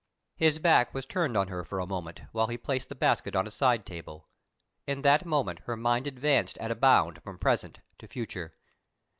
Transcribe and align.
His 0.35 0.57
back 0.57 0.95
was 0.95 1.05
turned 1.05 1.37
on 1.37 1.49
her 1.49 1.63
for 1.63 1.79
a 1.79 1.85
moment, 1.85 2.21
while 2.31 2.47
he 2.47 2.57
placed 2.57 2.89
the 2.89 2.95
basket 2.95 3.35
on 3.35 3.45
a 3.45 3.51
side 3.51 3.85
table. 3.85 4.27
In 4.87 5.03
that 5.03 5.27
moment 5.27 5.59
her 5.65 5.77
mind 5.77 6.07
advanced 6.07 6.57
at 6.57 6.71
a 6.71 6.75
bound 6.75 7.21
from 7.21 7.37
present 7.37 7.81
to 7.99 8.07
future. 8.07 8.55